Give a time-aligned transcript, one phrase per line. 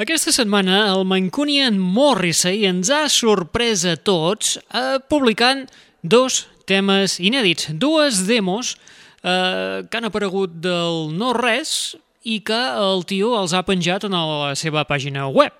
[0.00, 5.66] Aquesta setmana el Mancunian Morrissey ens ha sorprès a tots eh, publicant
[6.00, 8.72] dos temes inèdits, dues demos
[9.20, 11.92] eh, que han aparegut del no-res
[12.24, 15.52] i que el tio els ha penjat en la seva pàgina web.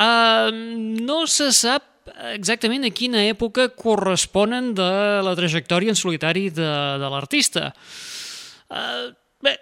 [0.00, 0.48] Eh,
[1.04, 4.92] no se sap exactament a quina època corresponen de
[5.28, 6.72] la trajectòria en solitari de,
[7.04, 7.68] de l'artista.
[8.72, 9.12] Uh,
[9.44, 9.58] bé,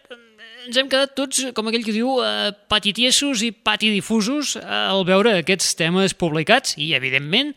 [0.70, 4.64] ens hem quedat tots, com aquell que diu, uh, patitiesos i patidifusos uh,
[4.94, 7.54] al veure aquests temes publicats i, evidentment,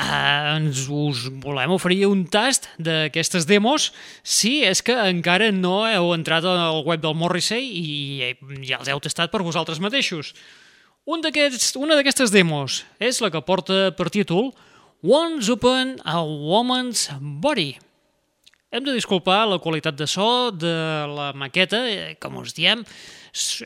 [0.00, 3.90] Uh, ens us volem oferir un tast d'aquestes demos
[4.22, 8.30] si és que encara no heu entrat al web del Morrissey i
[8.64, 10.30] ja els heu tastat per vosaltres mateixos.
[11.04, 14.54] Un una d'aquestes demos és la que porta per títol
[15.02, 17.74] Once Upon a Woman's Body.
[18.70, 20.70] Hem de disculpar la qualitat de so de
[21.10, 22.84] la maqueta, eh, com us diem,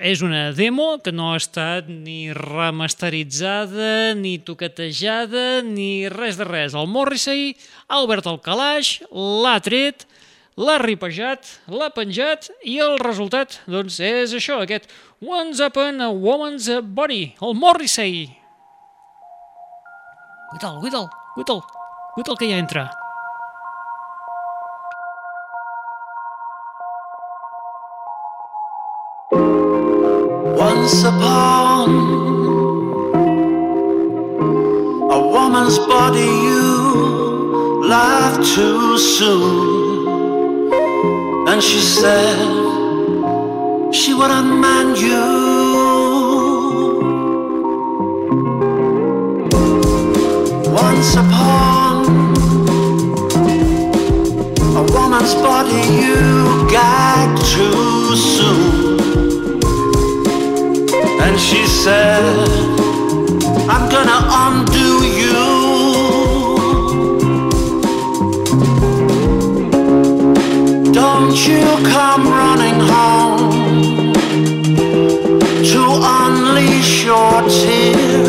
[0.01, 6.73] és una demo que no ha estat ni remasteritzada, ni toquetejada, ni res de res.
[6.73, 7.53] El Morrissey
[7.85, 10.09] ha obert el calaix, l'ha tret,
[10.57, 14.89] l'ha ripejat, l'ha penjat i el resultat doncs, és això, aquest
[15.21, 18.31] Once Upon a Woman's Body, el Morrissey.
[20.57, 21.67] Guita'l, guita'l, guita'l,
[22.17, 22.89] guita'l que ja entra.
[30.57, 31.89] Once upon
[35.11, 40.09] a woman's body, you laughed too soon.
[41.49, 42.39] And she said
[43.93, 45.25] she wouldn't mind you.
[50.73, 52.07] Once upon
[54.81, 59.04] a woman's body, you gagged too soon.
[61.35, 62.23] And she said,
[63.69, 65.43] I'm gonna undo you.
[70.93, 74.13] Don't you come running home
[75.73, 75.83] to
[76.23, 78.24] unleash your tears.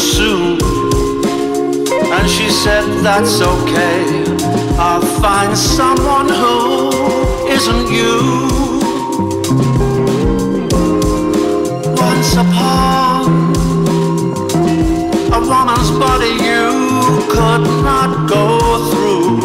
[0.00, 0.58] Soon.
[2.16, 4.24] And she said, That's okay.
[4.78, 6.90] I'll find someone who
[7.46, 8.16] isn't you.
[12.08, 13.52] Once upon
[15.36, 16.64] a woman's body, you
[17.34, 18.46] could not go
[18.90, 19.36] through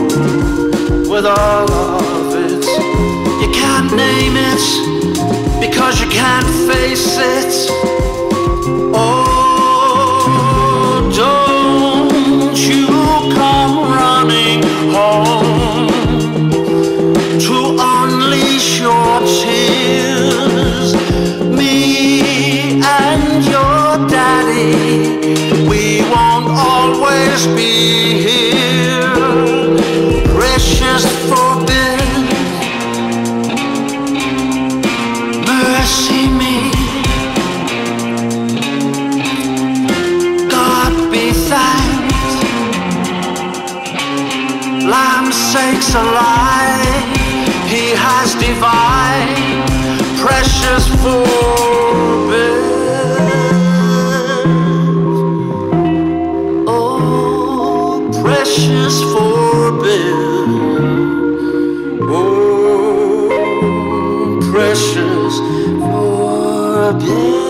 [1.12, 2.66] with all of it.
[3.42, 4.64] You can't name it
[5.60, 7.95] because you can't face it.
[27.36, 28.35] just be
[67.08, 67.45] Ooh.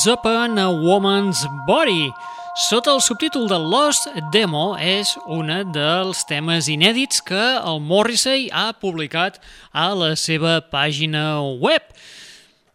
[0.00, 2.08] Once Upon a Woman's Body.
[2.56, 8.70] Sota el subtítol de Lost Demo és una dels temes inèdits que el Morrissey ha
[8.72, 9.36] publicat
[9.76, 11.84] a la seva pàgina web.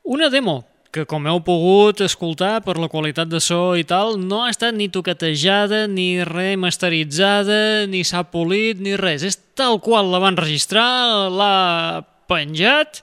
[0.05, 0.59] Una demo
[0.93, 4.77] que, com heu pogut escoltar per la qualitat de so i tal, no ha estat
[4.77, 9.25] ni toquetejada, ni remasteritzada, ni s'ha polit, ni res.
[9.25, 13.01] És tal qual la van registrar, l'ha penjat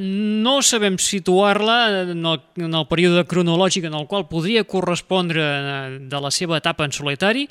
[0.00, 5.98] no sabem situar-la en, el, en el període cronològic en el qual podria correspondre eh,
[6.10, 7.48] de la seva etapa en solitari,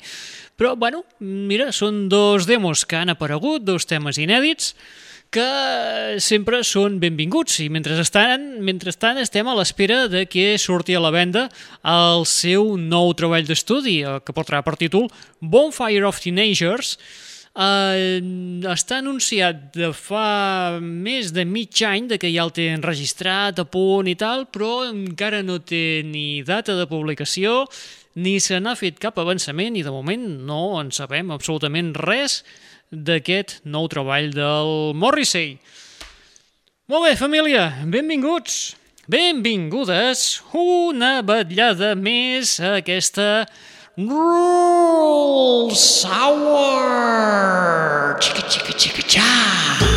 [0.56, 4.74] però, bueno, mira, són dos demos que han aparegut, dos temes inèdits,
[5.32, 11.12] que sempre són benvinguts i mentrestant, mentrestant estem a l'espera de que surti a la
[11.14, 11.46] venda
[11.88, 15.08] el seu nou treball d'estudi eh, que portarà per títol
[15.40, 16.98] Bonfire of Teenagers
[17.58, 18.20] eh,
[18.72, 23.66] està anunciat de fa més de mig any de que ja el té enregistrat a
[23.68, 27.66] punt i tal però encara no té ni data de publicació
[28.14, 32.42] ni se n'ha fet cap avançament i de moment no en sabem absolutament res
[32.92, 35.56] d'aquest nou treball del Morrissey.
[36.92, 38.74] Molt bé, família, benvinguts,
[39.08, 43.46] benvingudes, una vetllada més a aquesta
[43.96, 46.78] gruel sour.
[48.20, 49.91] Chicka, chicka, chicka, cha.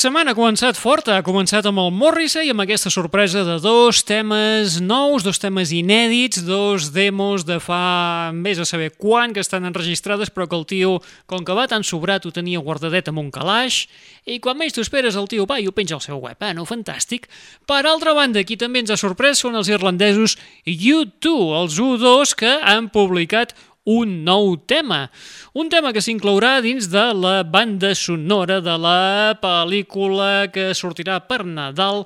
[0.00, 3.98] Setmana ha començat forta, ha començat amb el Morrissey i amb aquesta sorpresa de dos
[4.08, 9.68] temes nous, dos temes inèdits, dos demos de fa més a saber quan que estan
[9.68, 10.94] enregistrades però que el tio,
[11.28, 13.82] com que va tan sobrat, ho tenia guardadet amb un calaix
[14.24, 16.54] i quan menys t'ho esperes el tio va i ho penja al seu web, eh?
[16.56, 16.64] no?
[16.68, 17.28] Fantàstic.
[17.68, 21.28] Per altra banda, qui també ens ha sorprès són els irlandesos U2,
[21.60, 23.52] els U2 que han publicat
[23.84, 25.08] un nou tema.
[25.54, 31.44] Un tema que s'inclourà dins de la banda sonora de la pel·lícula que sortirà per
[31.44, 32.04] Nadal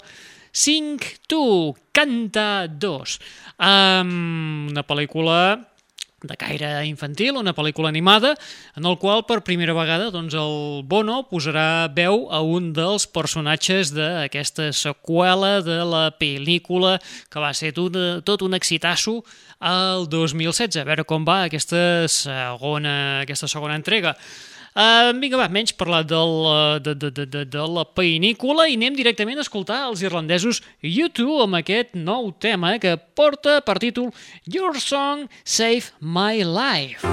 [0.54, 1.44] 5 Tu,
[1.94, 3.18] Canta 2.
[3.58, 5.38] Um, una pel·lícula
[6.24, 8.34] de caire infantil, una pel·lícula animada,
[8.76, 13.92] en el qual per primera vegada doncs, el Bono posarà veu a un dels personatges
[13.94, 16.96] d'aquesta seqüela de la pel·lícula
[17.30, 19.20] que va ser tot, tot un excitasso
[19.60, 20.80] el 2016.
[20.80, 24.16] A veure com va aquesta segona, aquesta segona entrega.
[24.74, 28.74] Uh, vinga, va, menys parlar del, uh, de, de, de, de, de la pel·lícula i
[28.74, 34.10] anem directament a escoltar els irlandesos U2 amb aquest nou tema que porta per títol
[34.50, 37.06] Your Song Save My Life.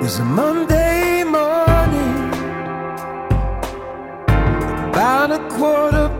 [0.00, 2.32] Was a Monday morning,
[4.88, 6.19] about a quarter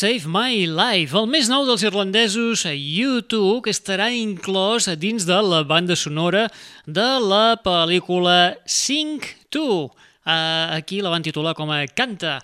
[0.00, 5.58] Save My Life, el més nou dels irlandesos U2, que estarà inclòs dins de la
[5.68, 6.46] banda sonora
[6.88, 9.20] de la pel·lícula Sing
[9.52, 9.60] 2.
[9.60, 10.32] Uh,
[10.78, 12.38] aquí la van titular com a Canta.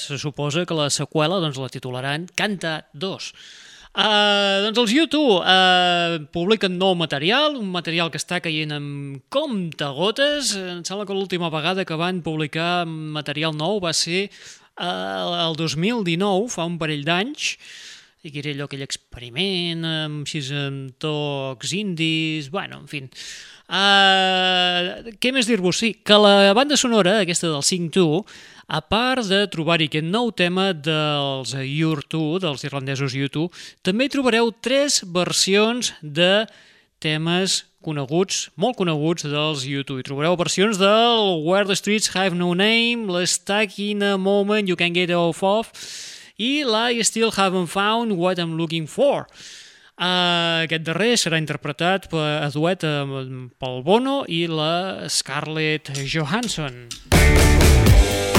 [0.00, 3.26] Se suposa que la seqüela doncs, la titularan Canta 2.
[3.88, 10.54] Uh, doncs els U2 uh, publiquen nou material, un material que està caient amb comptagotes.
[10.56, 14.30] Em sembla que l'última vegada que van publicar material nou va ser
[14.78, 17.54] el 2019, fa un parell d'anys,
[18.26, 23.04] i que era allò aquell experiment amb, així, amb tocs indis, bueno, en fi.
[23.68, 25.76] Uh, què més dir-vos?
[25.76, 28.32] Sí, que la banda sonora, aquesta del 5-2,
[28.68, 33.48] a part de trobar-hi aquest nou tema dels U2, dels irlandesos U2,
[33.84, 36.46] també trobareu tres versions de
[37.00, 39.98] temes coneguts, molt coneguts dels U2.
[40.00, 44.68] Hi trobareu versions del Where the Streets Have No Name, Let's Stuck in a Moment
[44.68, 45.72] You Can Get Off Of,
[46.38, 49.26] i I Still Haven't Found What I'm Looking For.
[49.98, 53.02] Uh, aquest darrer serà interpretat per, a duet uh,
[53.58, 56.86] pel Bono i la Scarlett Johansson.
[57.10, 58.37] Don't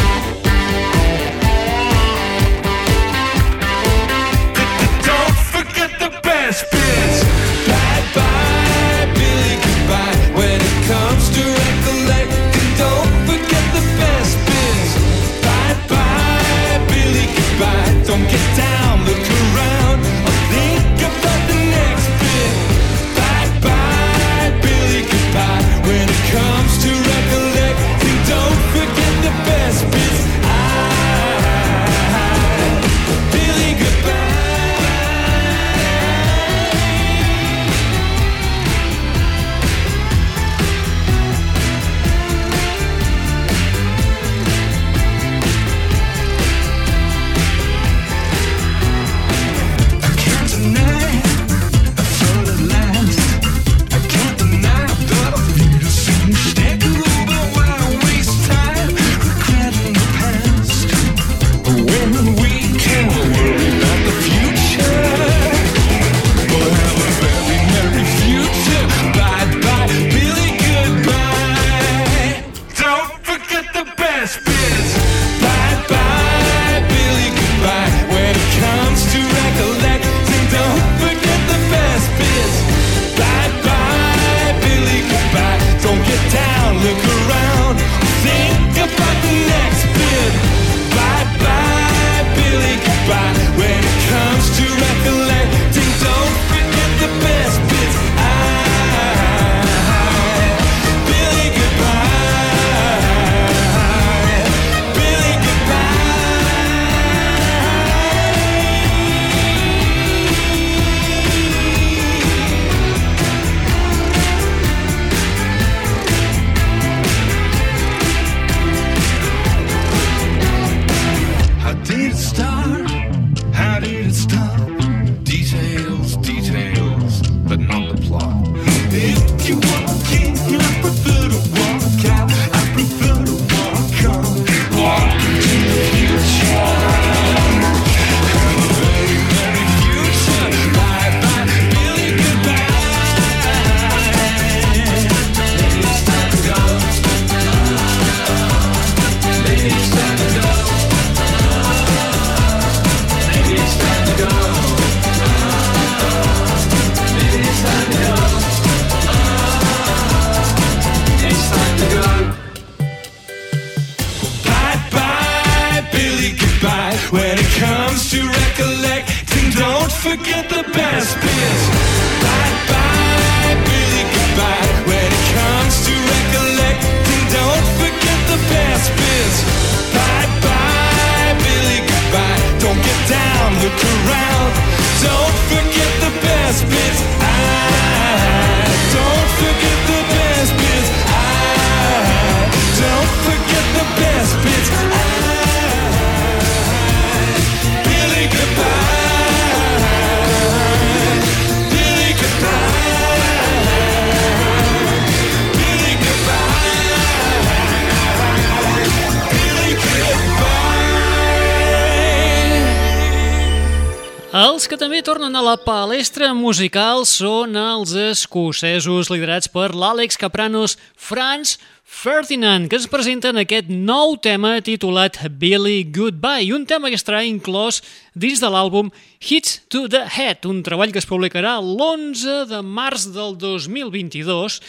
[214.30, 220.76] Els que també tornen a la palestra musical són els escocesos liderats per l'Àlex Capranos
[220.94, 221.56] Franz
[221.90, 227.82] Ferdinand, que ens presenten aquest nou tema titulat Billy Goodbye, un tema que estarà inclòs
[228.14, 233.10] dins de l'àlbum Hits to the Head, un treball que es publicarà l'11 de març
[233.12, 234.60] del 2022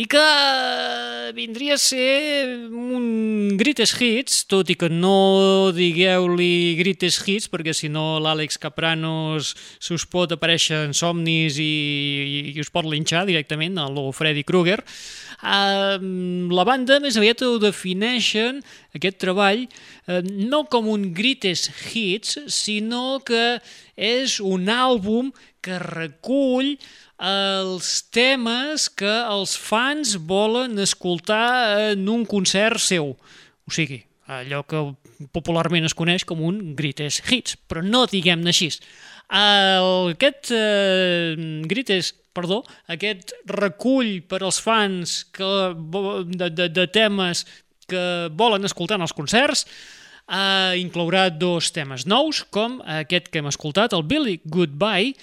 [0.00, 0.24] i que
[1.36, 7.92] vindria a ser un greatest hits, tot i que no digueu-li greatest hits, perquè si
[7.92, 13.26] no l'Àlex Capranos se us pot aparèixer en somnis i, i, i us pot linxar
[13.28, 14.80] directament, a lo Freddy Krueger.
[15.42, 15.98] Uh,
[16.54, 18.60] la banda més aviat ho defineixen,
[18.94, 19.64] aquest treball,
[20.06, 23.58] uh, no com un greatest hits, sinó que
[23.98, 25.32] és un àlbum
[25.62, 26.76] que recull
[27.22, 33.12] els temes que els fans volen escoltar en un concert seu.
[33.66, 34.80] O sigui, allò que
[35.34, 38.72] popularment es coneix com un greatest hits, però no diguem-ne així.
[39.32, 41.34] El, aquest eh,
[41.70, 42.62] greatest, perdó,
[42.92, 45.50] aquest recull per als fans que,
[46.32, 47.44] de, de, de temes
[47.88, 49.66] que volen escoltar en els concerts
[50.32, 55.16] eh, inclourà dos temes nous, com aquest que hem escoltat, el Billy Goodbye,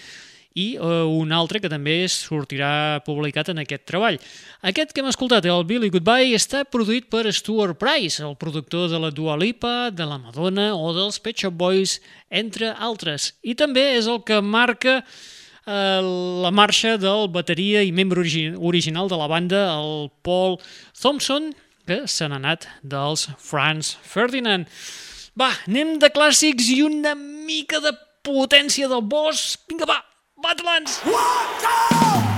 [0.60, 4.18] i eh, un altre que també sortirà publicat en aquest treball.
[4.66, 9.00] Aquest que hem escoltat, el Billy Goodbye, està produït per Stuart Price, el productor de
[9.02, 13.34] la Dua Lipa, de la Madonna o dels Pet Shop Boys, entre altres.
[13.42, 15.39] I també és el que marca eh,
[15.70, 20.58] la marxa del bateria i membre origi original de la banda, el Paul
[21.00, 21.52] Thompson,
[21.86, 24.70] que se n'ha anat dels Franz Ferdinand.
[25.40, 27.94] Va, anem de clàssics i una mica de
[28.26, 29.58] potència del boss.
[29.70, 30.02] Vinga, va,
[30.42, 31.02] Badlands!
[31.06, 32.29] Trouble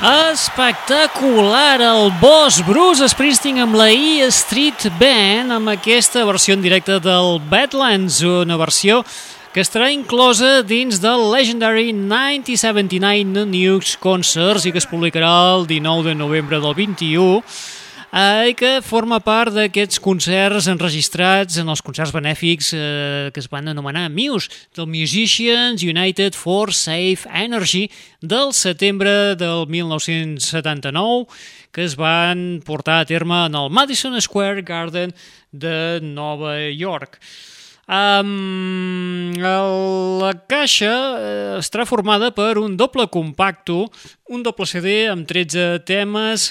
[0.00, 1.80] Espectacular!
[1.82, 7.40] El boss Bruce Springsteen amb la E Street Band amb aquesta versió en directe del
[7.50, 9.00] Badlands, una versió
[9.50, 16.12] que estarà inclosa dins del Legendary 1979 Nukes Concerts i que es publicarà el 19
[16.12, 17.42] de novembre del 21
[18.12, 23.68] eh, que forma part d'aquests concerts enregistrats en els concerts benèfics eh, que es van
[23.68, 27.88] anomenar Muse, del Musicians United for Safe Energy
[28.20, 31.26] del setembre del 1979,
[31.72, 35.14] que es van portar a terme en el Madison Square Garden
[35.52, 37.20] de Nova York.
[37.88, 43.86] Um, la caixa eh, estarà formada per un doble compacto,
[44.28, 46.50] un doble CD amb 13 temes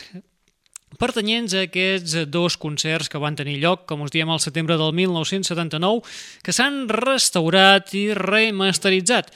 [0.99, 4.93] pertanyents a aquests dos concerts que van tenir lloc, com us diem, al setembre del
[4.97, 6.03] 1979,
[6.43, 9.31] que s'han restaurat i remasteritzat.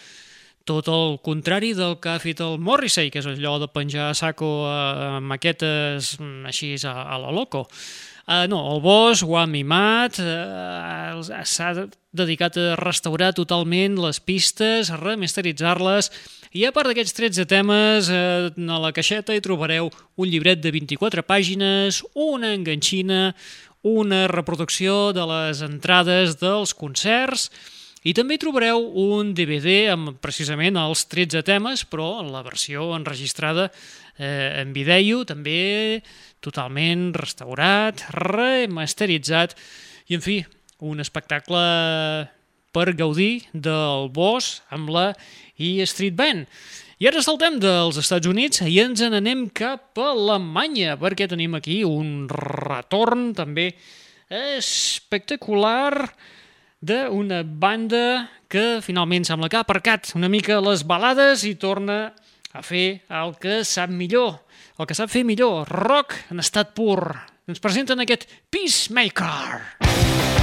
[0.67, 4.17] Tot el contrari del que ha fet el Morrissey, que és allò de penjar a
[4.17, 7.65] saco a maquetes mm, així a, a la loco.
[8.28, 11.71] Uh, no, el Bosch ho ha mimat, uh, s'ha
[12.13, 16.12] dedicat a restaurar totalment les pistes, a remasteritzar-les,
[16.51, 19.87] i a part d'aquests 13 temes, eh, a la caixeta hi trobareu
[20.19, 23.33] un llibret de 24 pàgines, una enganxina,
[23.87, 27.47] una reproducció de les entrades dels concerts
[28.03, 33.69] i també trobareu un DVD amb precisament els 13 temes, però en la versió enregistrada
[34.17, 36.01] eh, en vídeo, també
[36.43, 39.55] totalment restaurat, remasteritzat
[40.09, 40.41] i, en fi,
[40.81, 41.63] un espectacle
[42.71, 45.11] per gaudir del bosc amb la
[45.62, 46.50] E Street Band.
[47.02, 51.82] I ara saltem dels Estats Units i ens n'anem cap a Alemanya, perquè tenim aquí
[51.86, 53.71] un retorn també
[54.32, 56.12] espectacular
[56.82, 62.00] d'una banda que finalment sembla que ha aparcat una mica les balades i torna
[62.54, 64.41] a fer el que sap millor,
[64.78, 67.13] el que sap fer millor, rock en estat pur.
[67.50, 69.62] Ens presenten aquest Peacemaker.
[69.82, 70.40] We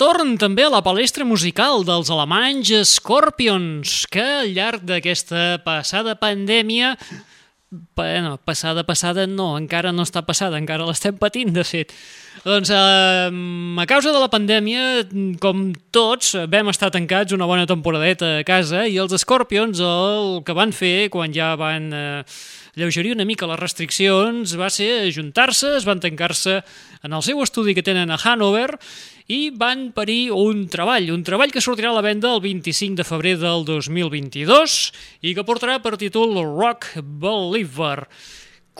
[0.00, 6.94] retorn també a la palestra musical dels alemanys Scorpions, que al llarg d'aquesta passada pandèmia
[7.70, 11.92] Bueno, passada, passada no, encara no està passada, encara l'estem patint, de fet.
[12.42, 15.04] Doncs eh, a causa de la pandèmia,
[15.38, 20.56] com tots, vam estar tancats una bona temporadeta a casa i els Scorpions el que
[20.56, 22.24] van fer quan ja van eh,
[22.74, 26.60] lleugerir una mica les restriccions va ser ajuntar-se, es van tancar-se
[27.06, 28.80] en el seu estudi que tenen a Hanover
[29.30, 33.06] i van parir un treball, un treball que sortirà a la venda el 25 de
[33.06, 34.78] febrer del 2022
[35.22, 38.08] i que portarà per títol Rock Believer.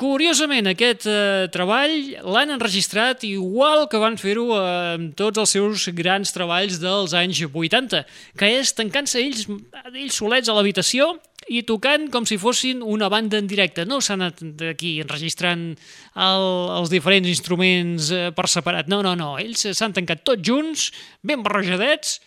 [0.00, 1.92] Curiosament, aquest eh, treball
[2.32, 4.62] l'han enregistrat igual que van fer-ho eh,
[4.96, 8.02] amb tots els seus grans treballs dels anys 80,
[8.38, 9.44] que és tancant-se ells,
[9.92, 11.12] ells solets a l'habitació
[11.48, 13.86] i tocant com si fossin una banda en directe.
[13.88, 18.90] No s'han anat d'aquí enregistrant el, els diferents instruments eh, per separat.
[18.92, 19.36] No, no, no.
[19.40, 20.90] Ells s'han tancat tots junts,
[21.24, 22.18] ben barrejadets,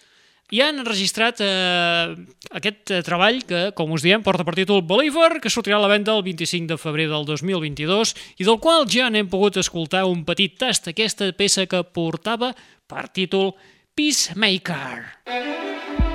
[0.53, 2.13] i han enregistrat eh,
[2.53, 5.91] aquest eh, treball que, com us diem, porta per títol Believer, que sortirà a la
[5.91, 10.25] venda el 25 de febrer del 2022 i del qual ja n'hem pogut escoltar un
[10.27, 12.53] petit tast, aquesta peça que portava
[12.89, 13.55] per títol
[13.97, 15.23] Peacemaker.
[15.29, 16.12] Sous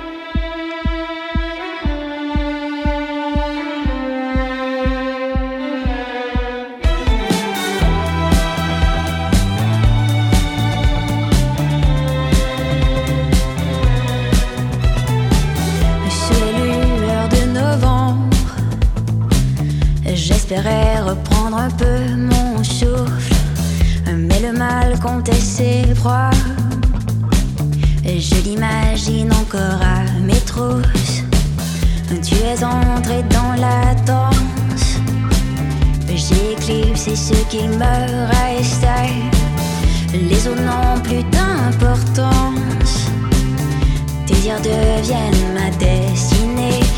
[20.19, 23.33] j'espérais reprendre un peu mon souffle,
[24.13, 26.31] mais le mal comptait ses proies.
[28.03, 31.23] Je l'imagine encore à mes trousses.
[32.21, 34.97] Tu es entré dans la danse.
[36.13, 39.13] J'ai éclipsé ce qui me restait.
[40.13, 43.09] Les autres n'ont plus d'importance.
[44.25, 46.88] Tes dires deviennent ma destinée.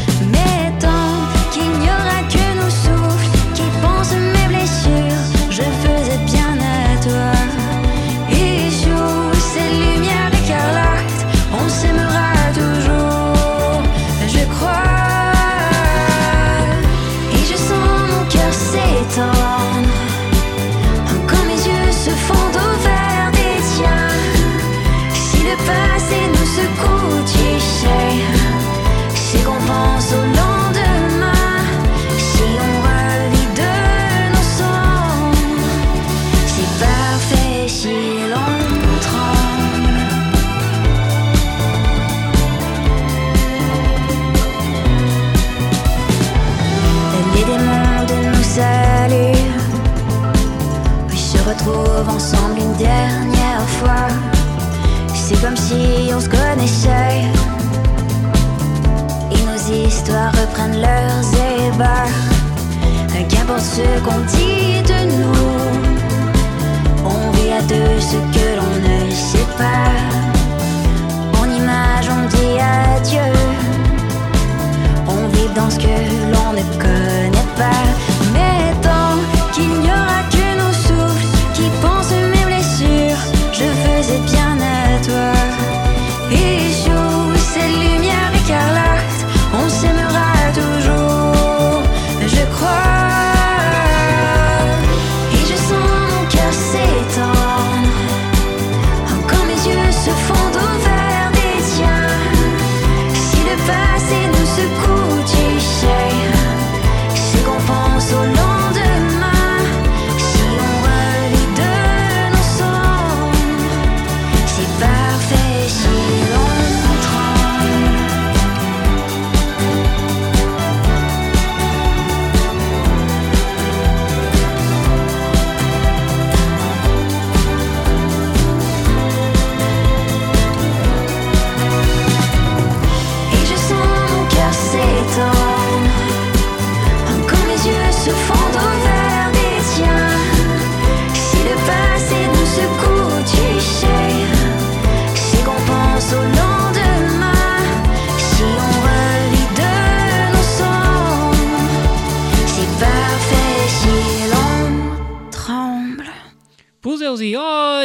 [63.81, 64.50] 月光轻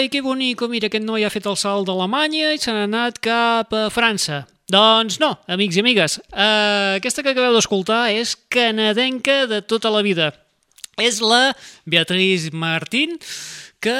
[0.06, 3.16] oi, que bonico, mira, aquest noi ha fet el salt d'Alemanya i se n'ha anat
[3.18, 4.44] cap a França.
[4.70, 10.04] Doncs no, amics i amigues, uh, aquesta que acabeu d'escoltar és canadenca de tota la
[10.06, 10.30] vida.
[11.02, 11.56] És la
[11.90, 13.16] Beatriz Martín,
[13.82, 13.96] que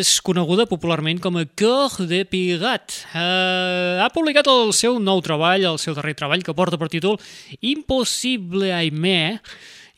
[0.00, 2.96] és coneguda popularment com a Cœur de Pigat.
[3.14, 7.20] Eh, ha publicat el seu nou treball, el seu darrer treball, que porta per títol
[7.60, 9.38] Impossible Aimé,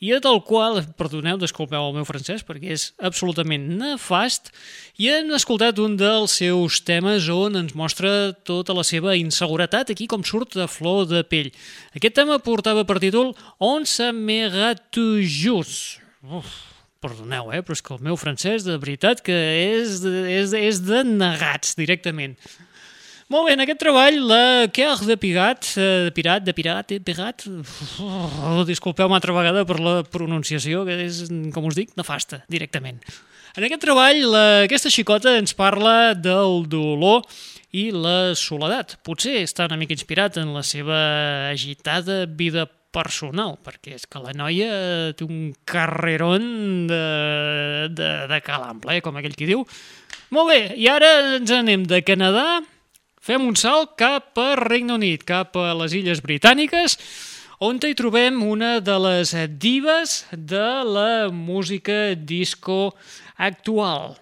[0.02, 4.50] i del qual, perdoneu, disculpeu el meu francès, perquè és absolutament nefast,
[4.98, 10.08] i hem escoltat un dels seus temes on ens mostra tota la seva inseguretat, aquí
[10.10, 11.52] com surt de flor de pell.
[11.94, 13.30] Aquest tema portava per títol
[13.62, 16.00] On se m'era toujours.
[16.26, 16.50] Uf,
[16.98, 19.38] perdoneu, eh, però és que el meu francès, de veritat, que
[19.78, 22.34] és, és, és de negats, directament.
[23.32, 26.98] Molt bé, en aquest treball, la Coeur de Pigat, eh, de Pirat, de Pirat, de
[27.00, 27.46] Pigat,
[28.04, 31.22] oh, disculpeu-me altra vegada per la pronunciació, que és,
[31.54, 32.98] com us dic, nefasta, directament.
[33.56, 37.24] En aquest treball, la, aquesta xicota ens parla del dolor
[37.72, 38.98] i la soledat.
[39.00, 41.00] Potser està una mica inspirat en la seva
[41.48, 47.00] agitada vida personal, perquè és que la noia té un carrerón de,
[47.96, 49.64] de, de calample, eh, com aquell qui diu.
[50.36, 52.60] Molt bé, i ara ens anem de Canadà
[53.22, 56.96] Fem un salt cap a Regne Unit, cap a les Illes Britàniques,
[57.62, 59.30] on hi trobem una de les
[59.62, 62.96] dives de la música disco
[63.38, 64.16] actual.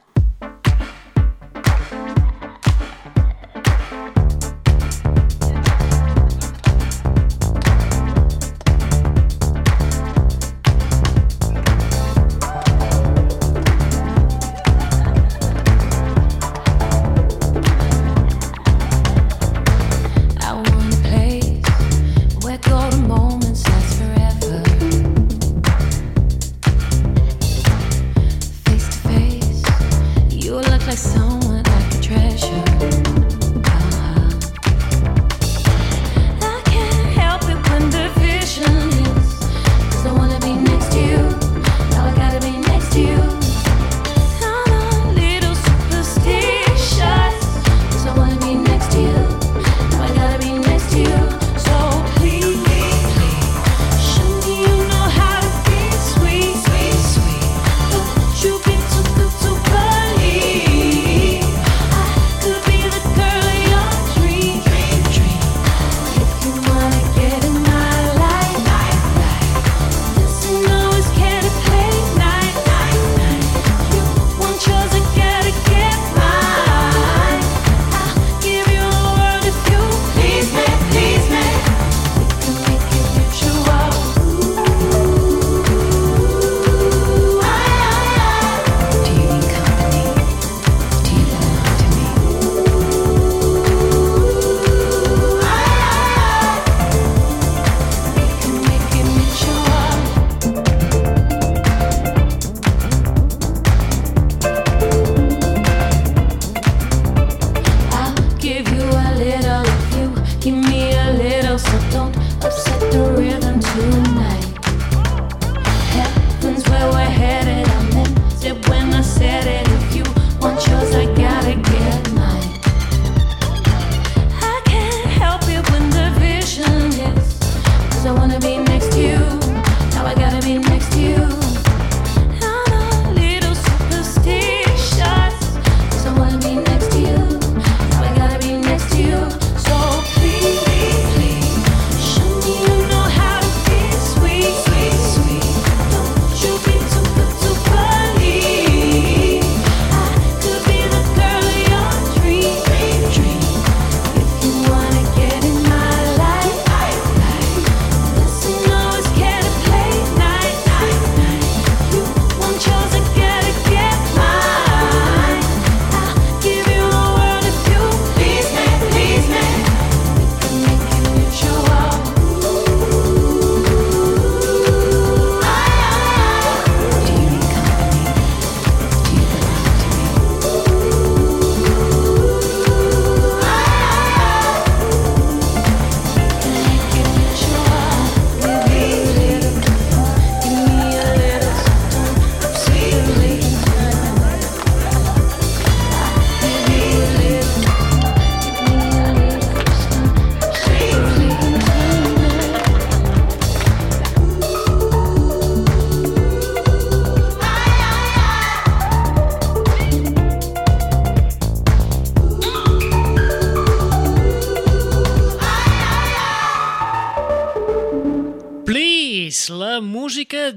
[32.10, 33.29] treasure.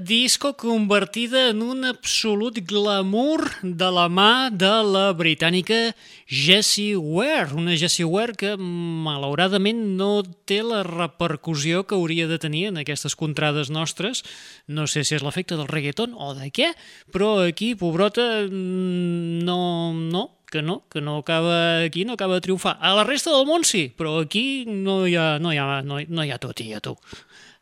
[0.04, 5.94] Disco convertida en un absolut glamour de la mà de la britànica
[6.28, 12.66] Jessie Ware, una Jessie Ware que malauradament no té la repercussió que hauria de tenir
[12.68, 14.22] en aquestes contrades nostres.
[14.68, 16.74] No sé si és l'efecte del reggaeton o de què,
[17.10, 22.42] però aquí, pobrota, mm, no, no, que no, que no acaba aquí, no acaba de
[22.42, 22.76] triomfar.
[22.80, 25.98] A la resta del món sí, però aquí no hi ha, no hi ha, no
[25.98, 26.94] hi, no hi ha tot i a tu.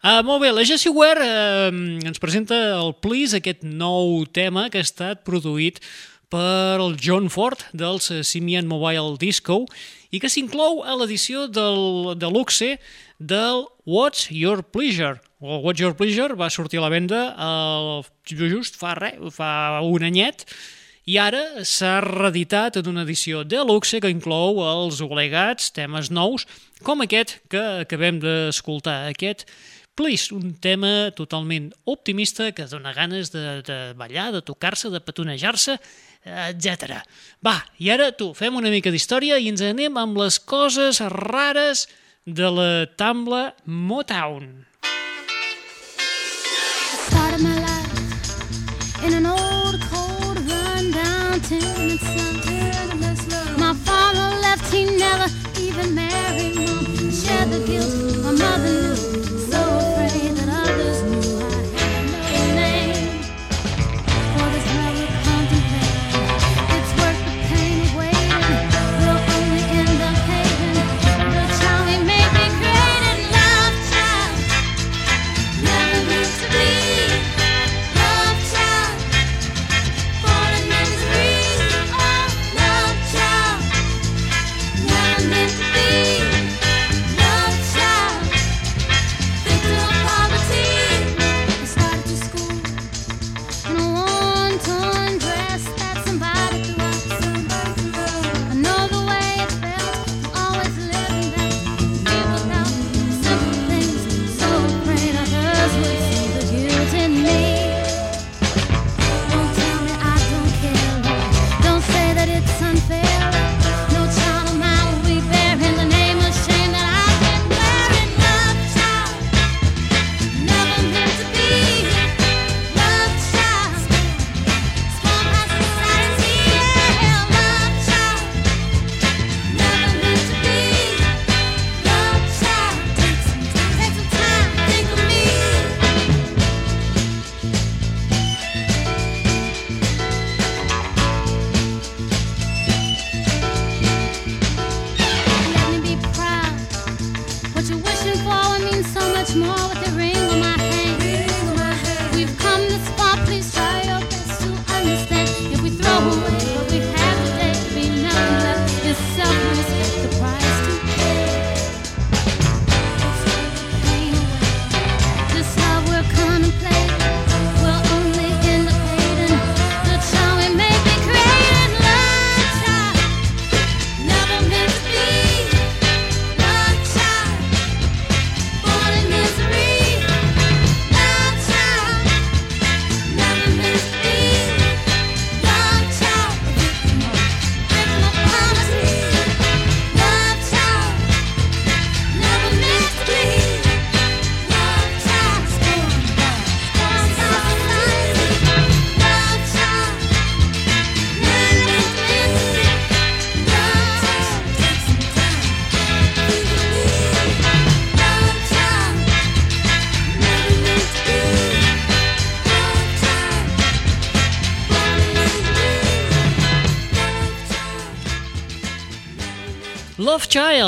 [0.03, 1.68] Uh, molt bé, la Jessie Ware uh,
[2.03, 5.78] ens presenta el Please, aquest nou tema que ha estat produït
[6.26, 9.61] per el John Ford dels eh, Simian Mobile Disco
[10.11, 12.80] i que s'inclou a l'edició del deluxe
[13.20, 15.20] del What's Your Pleasure.
[15.38, 20.09] El What's Your Pleasure va sortir a la venda el, just fa, re, fa un
[20.09, 20.48] anyet
[21.07, 26.48] i ara s'ha reeditat en una edició deluxe que inclou els obligats temes nous
[26.82, 29.46] com aquest que acabem d'escoltar, aquest
[29.95, 35.76] Please, un tema totalment optimista que dona ganes de, de ballar, de tocar-se, de petonejar-se,
[36.24, 37.03] etc.
[37.45, 41.84] Va, i ara tu, fem una mica d'història i ens anem amb les coses rares
[42.24, 44.64] de la Tambla Motown.
[49.03, 53.59] In an old, cold, run-down tenement town.
[53.59, 55.26] My father left, he never
[55.59, 56.55] even married.
[56.55, 59.11] Mom shared the guilt my mother knew.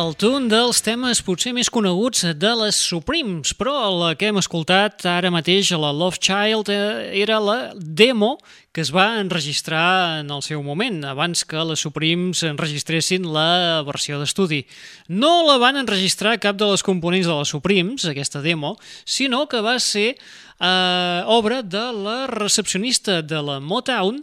[0.04, 5.06] Child, un dels temes potser més coneguts de les Supremes, però la que hem escoltat
[5.08, 8.34] ara mateix, la Love Child, eh, era la demo
[8.74, 14.18] que es va enregistrar en el seu moment, abans que les Supremes enregistressin la versió
[14.20, 14.66] d'estudi.
[15.08, 18.76] No la van enregistrar cap de les components de les Supremes, aquesta demo,
[19.06, 20.18] sinó que va ser
[20.60, 24.20] eh, obra de la recepcionista de la Motown,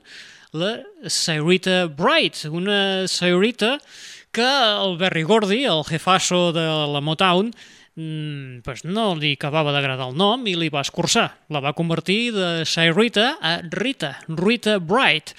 [0.53, 7.51] la Sayrita Bright, una Sayrita que el Berry Gordy, el jefasso de la Motown,
[7.95, 11.31] mm, pues no li acabava d'agradar el nom i li va escurçar.
[11.49, 15.33] La va convertir de Sayrita a Rita, Rita Bright.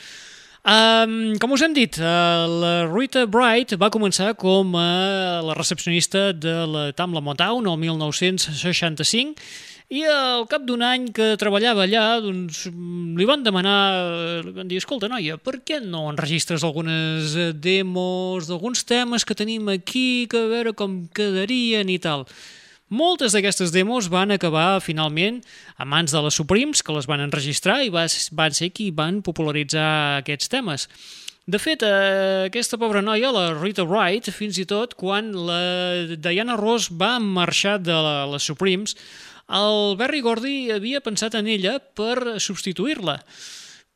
[0.63, 6.33] Um, com us hem dit, uh, la Rita Bright va començar com a la recepcionista
[6.33, 9.41] de la Tamla Motown el 1965
[9.93, 14.79] I al cap d'un any que treballava allà, doncs, li van demanar, li van dir,
[14.81, 20.41] escolta, noia, per què no enregistres algunes eh, demos d'alguns temes que tenim aquí, que
[20.41, 22.25] a veure com quedarien i tal.
[22.93, 25.43] Moltes d'aquestes demos van acabar finalment
[25.81, 29.21] a mans de les Supremes, que les van enregistrar i va- van ser qui van
[29.25, 30.89] popularitzar aquests temes.
[31.45, 36.57] De fet, eh, aquesta pobra noia, la Rita Wright, fins i tot quan la Diana
[36.57, 38.95] Ross va marxar de la, les Supremes,
[39.49, 43.19] el Barry Gordy havia pensat en ella per substituir-la.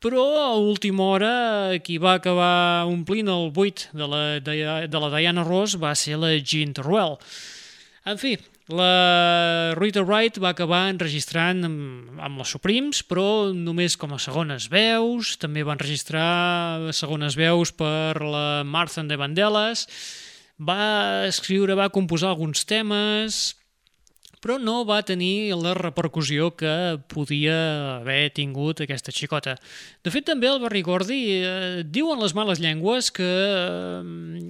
[0.02, 5.12] Però a última hora qui va acabar omplint el buit de la, de, de la
[5.14, 7.16] Diana Ross va ser la Jean Terwell.
[8.06, 8.36] En fi,
[8.68, 14.66] la Rita Wright va acabar enregistrant amb, amb les Supremes, però només com a segones
[14.72, 19.86] veus, també va enregistrar segones veus per la Martha the Vandellas,
[20.58, 23.54] va escriure, va composar alguns temes,
[24.46, 26.70] però no va tenir la repercussió que
[27.10, 27.56] podia
[27.96, 29.56] haver tingut aquesta xicota.
[30.06, 34.04] De fet, també el Barry Gordy eh, diuen les males llengües que eh,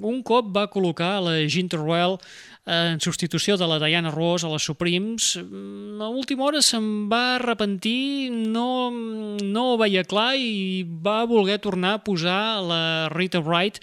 [0.04, 2.18] un cop va col·locar la Jean Terwell
[2.66, 7.38] en substitució de la Diana Ross a les Supremes, mm, a última hora se'n va
[7.38, 12.82] arrepentir, no, no ho veia clar i va voler tornar a posar la
[13.14, 13.80] Rita Wright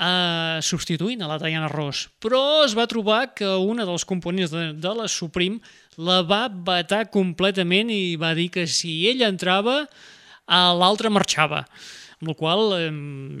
[0.00, 2.08] eh, substituint a la Diana Ross.
[2.22, 5.60] Però es va trobar que una dels components de, de la Supreme
[6.00, 11.66] la va batar completament i va dir que si ella entrava, eh, l'altre marxava.
[12.20, 12.88] Amb la qual cosa,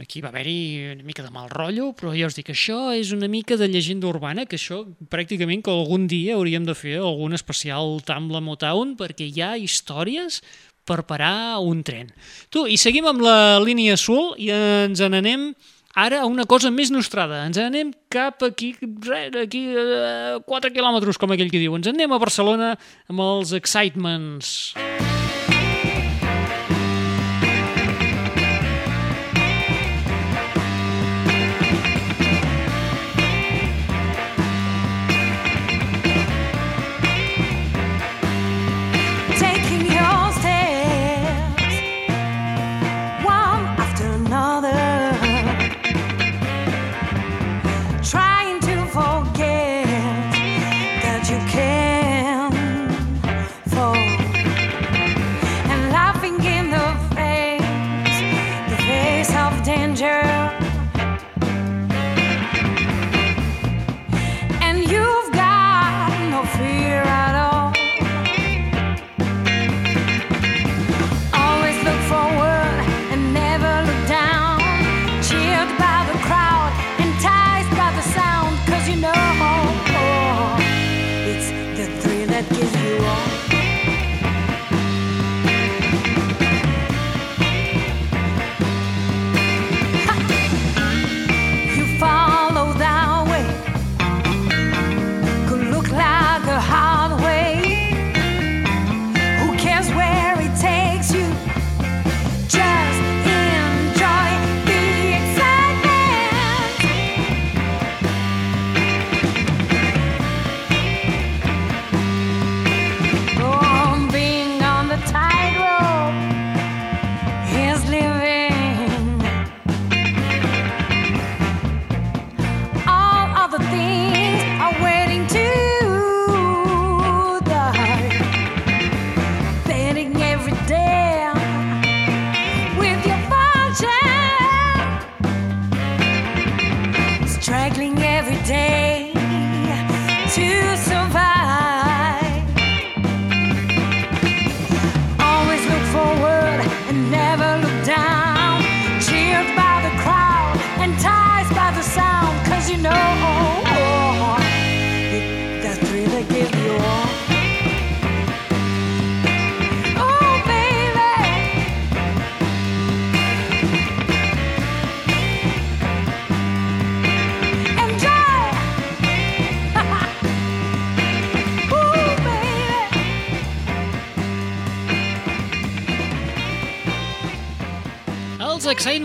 [0.00, 3.28] aquí va haver-hi una mica de mal rotllo, però ja us dic, això és una
[3.28, 8.00] mica de llegenda urbana, que això pràcticament que algun dia hauríem de fer algun especial
[8.08, 10.40] Tambla Motown, perquè hi ha històries
[10.88, 12.08] per parar un tren.
[12.48, 15.50] Tu, i seguim amb la línia azul i ens n'anem
[15.94, 17.44] ara una cosa més nostrada.
[17.48, 18.74] Ens anem cap aquí,
[19.42, 21.76] aquí, a 4 quilòmetres, com aquell que diu.
[21.78, 22.74] Ens anem a Barcelona
[23.08, 24.74] amb els Excitements.
[24.76, 25.19] taking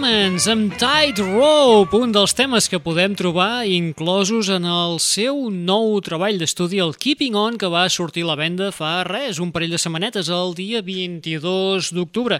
[0.05, 5.95] Excitements amb Tight Rope, un dels temes que podem trobar inclosos en el seu nou
[6.05, 9.73] treball d'estudi, el Keeping On, que va sortir a la venda fa res, un parell
[9.73, 12.37] de setmanetes, el dia 22 d'octubre.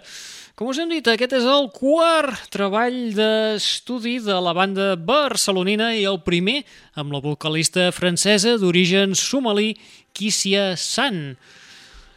[0.53, 6.05] Com us hem dit, aquest és el quart treball d'estudi de la banda barcelonina i
[6.05, 6.59] el primer
[6.93, 9.71] amb la vocalista francesa d'origen somalí,
[10.13, 11.33] Kissia San.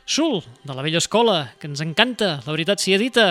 [0.05, 3.31] Sul, de la vella escola, que ens encanta, la veritat s'hi ha dita.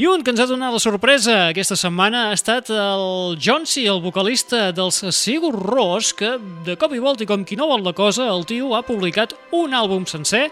[0.00, 4.00] I un que ens ha donat la sorpresa aquesta setmana ha estat el Johnsy, el
[4.00, 7.92] vocalista dels Sigur Rós, que de cop i volta i com qui no vol la
[7.92, 10.46] cosa, el tio ha publicat un àlbum sencer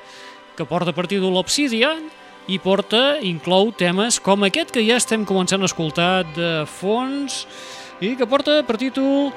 [0.59, 2.05] que porta per títol Obsidian
[2.53, 7.47] i porta, inclou temes com aquest que ja estem començant a escoltar de fons
[8.05, 9.30] i que porta per títol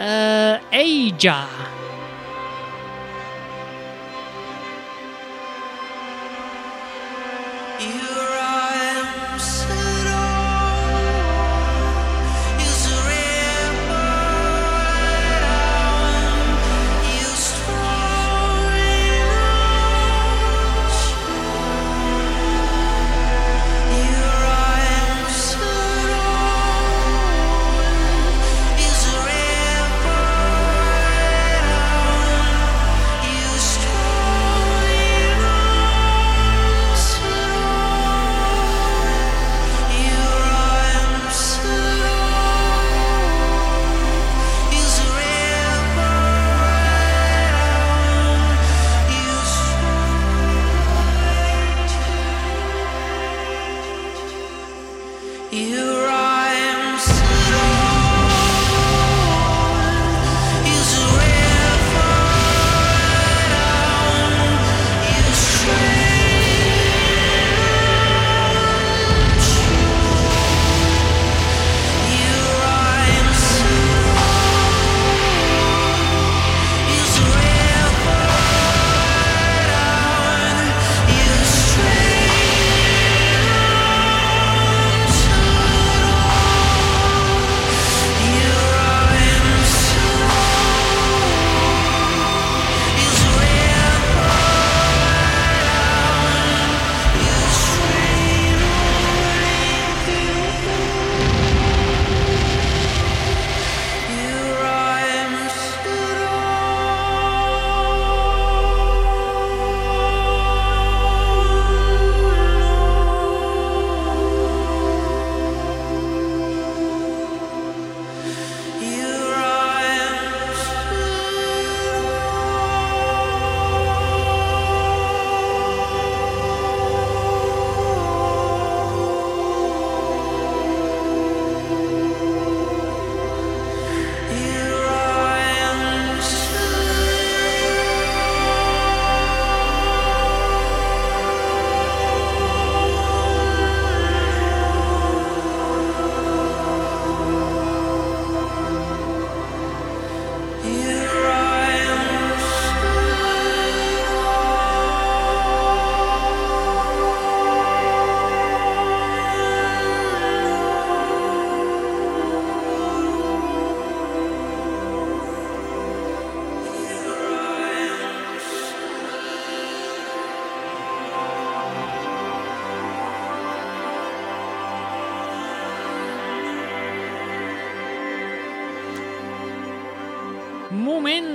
[0.00, 1.42] eh, Eija.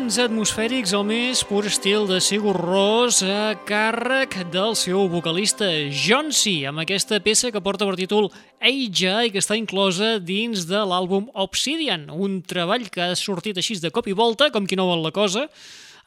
[0.08, 6.62] Moments atmosfèrics al més pur estil de Sigur Rós a càrrec del seu vocalista Johnsy,
[6.70, 8.30] amb aquesta peça que porta per títol
[8.64, 13.76] Eija i que està inclosa dins de l'àlbum Obsidian, un treball que ha sortit així
[13.84, 15.43] de cop i volta, com qui no vol la cosa,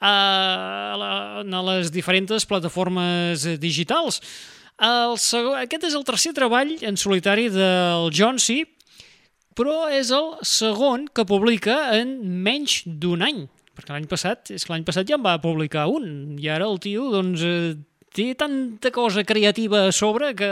[0.00, 0.14] a,
[0.96, 4.22] a les diferents plataformes digitals.
[4.80, 8.62] El segon, aquest és el tercer treball en solitari del Johnsy,
[9.52, 13.48] però és el segon que publica en menys d'un any.
[13.80, 16.76] Perquè l'any passat, és que l'any passat ja en va publicar un, i ara el
[16.84, 17.72] tio, doncs, eh,
[18.12, 20.50] té tanta cosa creativa a sobre que,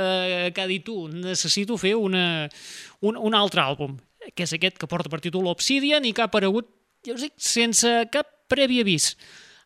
[0.55, 2.49] que ha dit tu, necessito fer una,
[3.05, 3.99] un, un altre àlbum,
[4.33, 6.71] que és aquest que porta per títol Obsidian i que ha aparegut,
[7.05, 9.13] ja us dic, sense cap previ avís.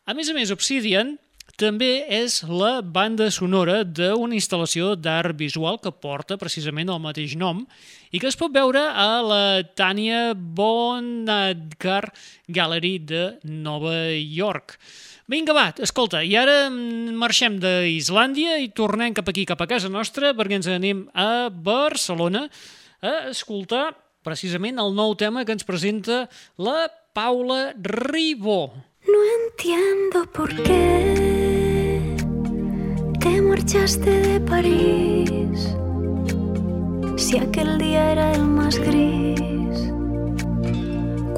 [0.03, 1.15] A més a més, Obsidian
[1.59, 7.61] també és la banda sonora d'una instal·lació d'art visual que porta precisament el mateix nom
[8.09, 9.45] i que es pot veure a la
[9.77, 12.07] Tanya Bonadkar
[12.49, 14.79] Gallery de Nova York.
[15.29, 20.33] Vinga, va, escolta, i ara marxem d'Islàndia i tornem cap aquí, cap a casa nostra,
[20.33, 22.47] perquè ens anem a Barcelona
[22.99, 23.91] a escoltar
[24.25, 26.25] precisament el nou tema que ens presenta
[26.57, 28.73] la Paula Ribó.
[29.05, 31.42] No entiendo por qué
[33.23, 35.75] te marchaste de París,
[37.15, 39.93] si aquel día era el más gris,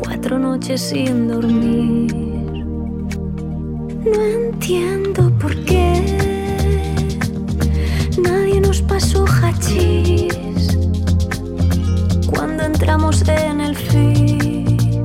[0.02, 2.14] cuatro noches sin dormir.
[4.04, 5.88] No entiendo por qué
[8.18, 10.78] nadie nos pasó hachís
[12.28, 15.04] cuando entramos en el fin.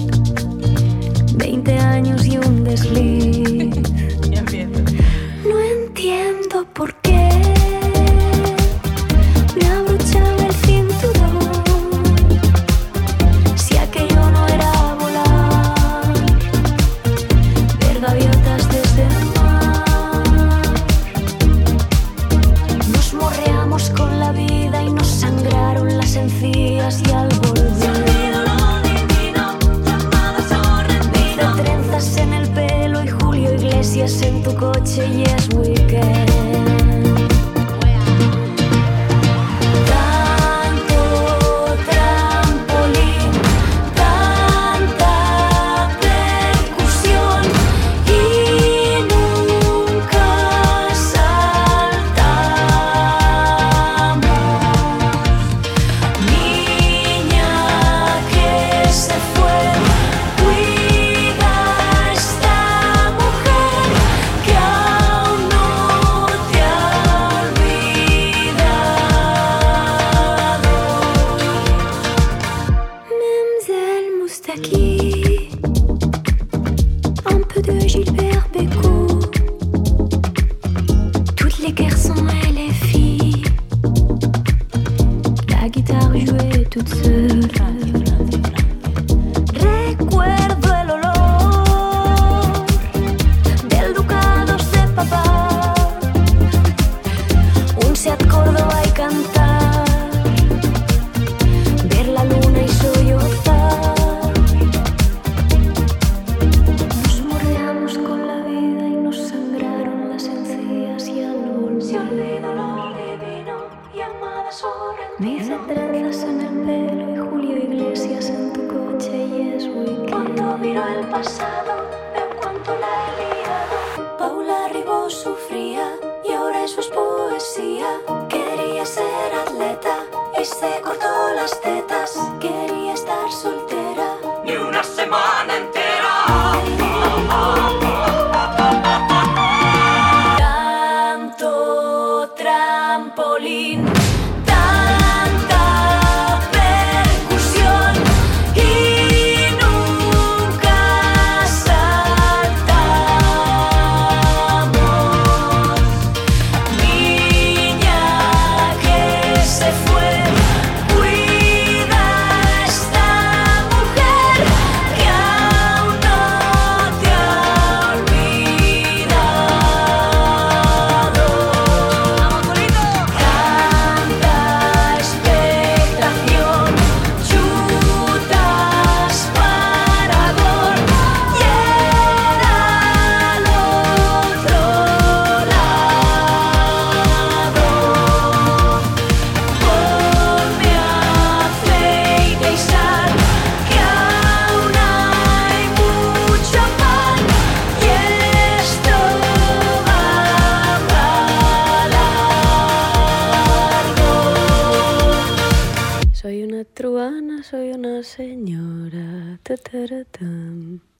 [1.36, 3.76] Veinte años y un desliz.
[5.44, 6.39] no entiendo.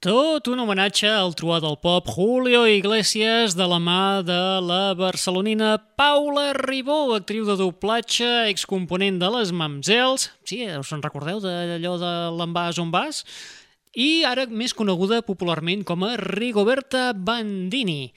[0.01, 5.75] Tot un homenatge al truà del pop Julio Iglesias de la mà de la barcelonina
[5.99, 10.31] Paula Ribó, actriu de doblatge, excomponent de les Mamzels.
[10.43, 13.21] sí, us en recordeu d'allò de l'envàs on vas?
[13.93, 18.13] I ara més coneguda popularment com a Rigoberta Bandini.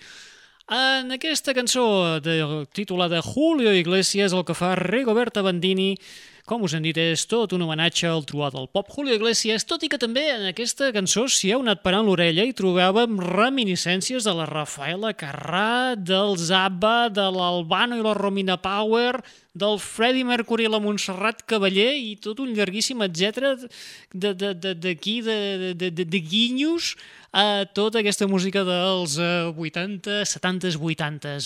[0.73, 5.99] En aquesta cançó de, titulada Julio Iglesias, el que fa Rigoberta Bandini
[6.45, 9.87] com us en diré, és tot un homenatge al truà del pop Julio Iglesias, tot
[9.87, 14.35] i que també en aquesta cançó s'hi heu anat parant l'orella i trobàvem reminiscències de
[14.37, 19.23] la Rafaela Carrà, del Zappa, de l'Albano i la Romina Power,
[19.57, 23.65] del Freddie Mercury i la Montserrat Cavaller i tot un llarguíssim etc
[24.13, 26.93] d'aquí, de, de, de, de, de guinyos
[27.33, 31.39] a tota aquesta música dels 80, 70, 80.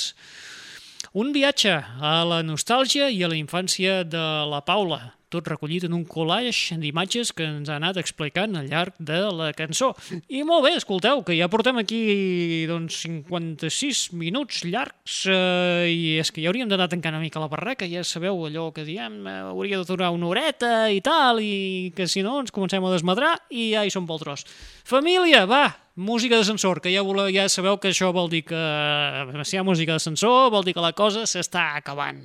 [1.17, 1.73] Un viatge
[2.05, 6.77] a la nostàlgia i a la infància de la Paula, tot recollit en un collage
[6.81, 9.95] d'imatges que ens ha anat explicant al llarg de la cançó.
[10.29, 16.33] I molt bé, escolteu, que ja portem aquí doncs, 56 minuts llargs eh, i és
[16.33, 19.39] que ja hauríem d'anar tancant una mica la barraca, ja sabeu allò que diem, eh,
[19.53, 23.37] hauria de durar una horeta i tal, i que si no ens comencem a desmadrar
[23.49, 24.45] i ja hi som pel tros.
[24.89, 25.67] Família, va,
[25.99, 29.61] música d'ascensor, que ja, voleu, ja sabeu que això vol dir que eh, si hi
[29.61, 32.23] ha música d'ascensor vol dir que la cosa s'està acabant.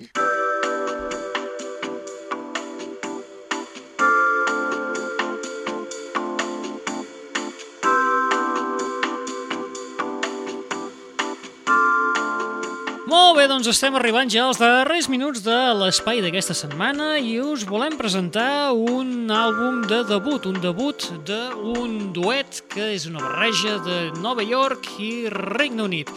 [13.44, 17.98] Bé, doncs estem arribant ja als darrers minuts de l'espai d'aquesta setmana i us volem
[18.00, 24.46] presentar un àlbum de debut, un debut d'un duet que és una barreja de Nova
[24.48, 26.12] York i Regne Unit.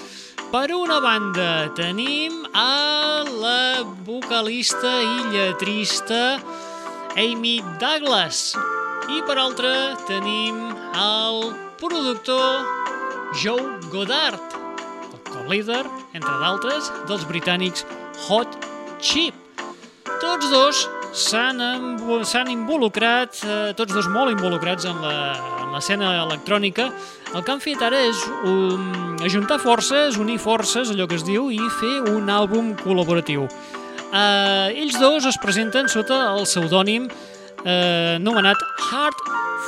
[0.53, 6.39] Per una banda tenim a la vocalista i lletrista
[7.17, 8.53] Amy Douglas
[9.11, 10.63] i per altra tenim
[10.95, 11.43] el
[11.83, 12.63] productor
[13.43, 14.56] Joe Goddard,
[15.37, 15.85] co-líder,
[16.17, 17.85] entre d'altres, dels britànics
[18.27, 18.57] Hot
[19.01, 19.35] Chip.
[20.21, 25.01] Tots dos s'han involucrat, eh, tots dos molt involucrats en
[25.73, 26.91] l'escena electrònica.
[27.35, 31.51] El que han fet ara és um, ajuntar forces, unir forces, allò que es diu,
[31.53, 33.49] i fer un àlbum col·laboratiu.
[34.07, 37.09] Eh, ells dos es presenten sota el pseudònim
[37.65, 39.19] eh, anomenat Hard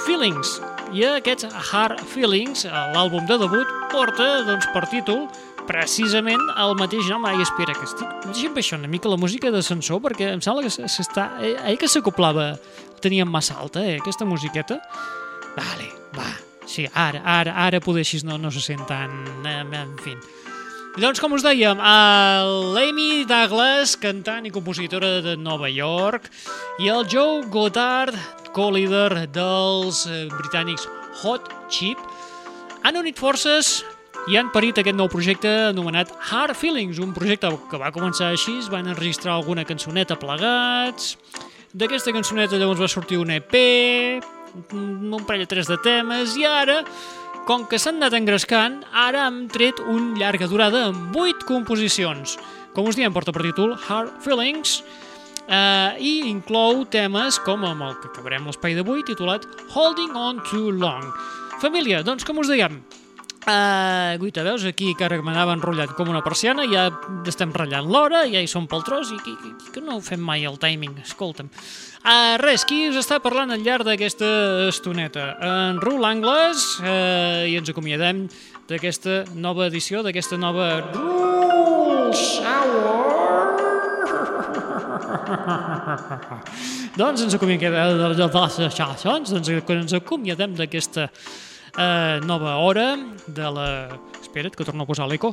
[0.07, 0.59] Feelings.
[0.95, 5.27] I aquest Hard Feelings, eh, l'àlbum de debut, porta doncs, per títol
[5.69, 7.27] precisament el mateix nom.
[7.29, 8.09] Ai, espera, que estic...
[8.27, 11.31] Deixa'm baixar una mica la música d'ascensor perquè em sembla que s'està...
[11.45, 12.55] Eh, que s'acoplava...
[12.99, 14.81] Teníem massa alta, eh, aquesta musiqueta.
[15.55, 15.85] Vale,
[16.17, 16.33] va.
[16.67, 19.15] Sí, ara, ara, ara poder així no, no se sent tan...
[19.47, 20.17] Eh, en fi.
[20.99, 21.79] Doncs, com us dèiem,
[22.75, 26.27] l'Amy Douglas, cantant i compositora de Nova York,
[26.83, 28.17] i el Joe Goddard,
[28.57, 30.89] co-líder dels eh, britànics
[31.23, 32.03] Hot Chip,
[32.83, 33.85] han unit forces
[34.27, 38.59] i han parit aquest nou projecte anomenat Hard Feelings, un projecte que va començar així,
[38.73, 41.15] van enregistrar alguna cançoneta plegats,
[41.73, 43.55] d'aquesta cançoneta llavors va sortir un EP,
[44.75, 46.83] un parell o tres de temes, i ara,
[47.49, 52.37] com que s'han anat engrescant, ara hem tret un llarga durada amb 8 composicions.
[52.77, 54.83] Com us diem, porta per títol Hard Feelings,
[55.49, 60.77] eh, i inclou temes com amb el que acabarem l'espai d'avui, titulat Holding On Too
[60.77, 61.09] Long.
[61.63, 62.83] Família, doncs com us dèiem,
[63.49, 66.91] Uh, guita, veus aquí que ara m'anava enrotllat com una persiana, ja
[67.31, 70.45] estem ratllant l'hora, ja hi som pel tros i que, que, que no fem mai
[70.45, 71.49] el timing, escolta'm.
[72.03, 74.29] Uh, res, qui us està parlant al llarg d'aquesta
[74.69, 75.31] estoneta?
[75.41, 78.27] En Rul Angles uh, i ens acomiadem
[78.69, 83.09] d'aquesta nova edició, d'aquesta nova Rules Hour.
[87.01, 87.73] doncs ens acomiadem
[89.09, 91.09] doncs ens acomiadem d'aquesta
[91.79, 93.69] eh, nova hora de la...
[94.21, 95.33] Espera't, que torno a posar l'eco.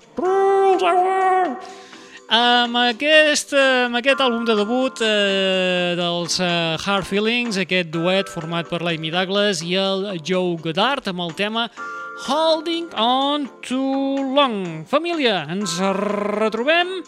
[2.36, 8.70] Amb aquest, amb aquest àlbum de debut eh, dels eh, Hard Feelings, aquest duet format
[8.70, 11.68] per l'Amy Douglas i el Joe Goddard amb el tema
[12.26, 14.86] Holding On Too Long.
[14.90, 17.02] Família, ens retrobem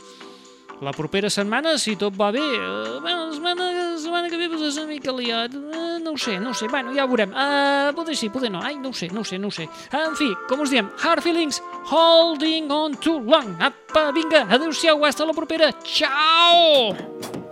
[0.81, 2.41] la propera setmana, si tot va bé.
[2.41, 5.55] Uh, bueno, la setmana, la setmana que ve és una mica liat.
[5.55, 6.67] Uh, no ho sé, no ho sé.
[6.67, 7.33] Bueno, ja ho veurem.
[7.33, 8.61] Uh, poder sí, poder no.
[8.61, 9.67] Ai, no ho sé, no ho sé, no ho sé.
[9.91, 13.57] En fi, com us diem, Hard Feelings, Holding On Too Long.
[13.59, 15.71] Apa, vinga, adeu-siau, hasta la propera.
[15.83, 17.46] Ciao!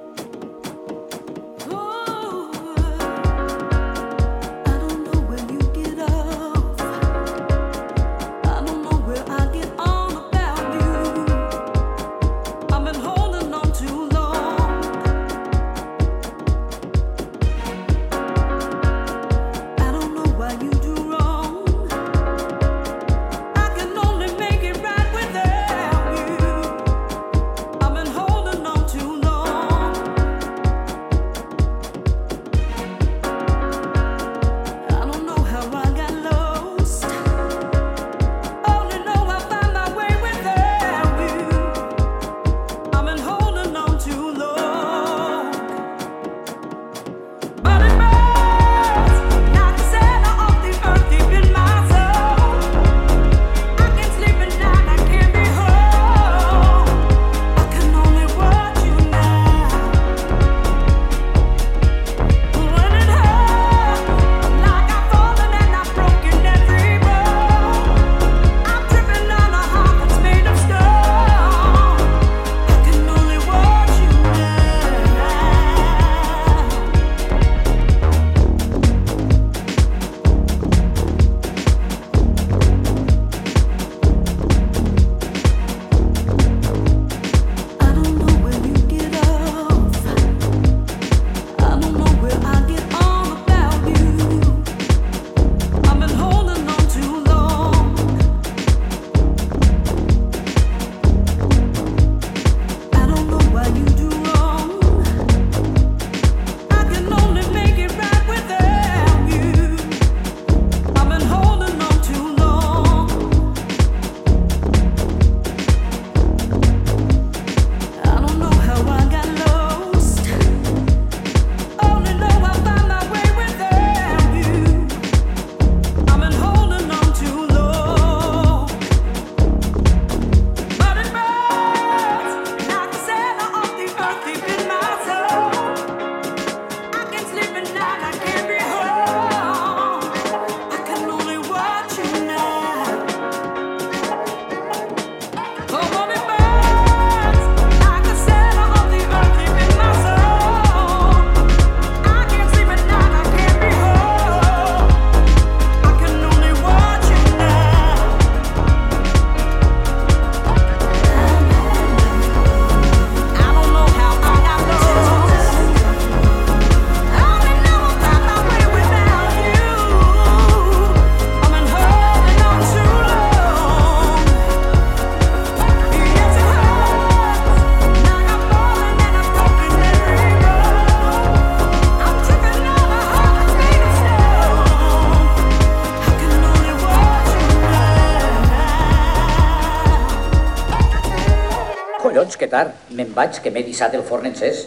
[193.16, 194.66] Vaig, que m'he dissat el forn encès.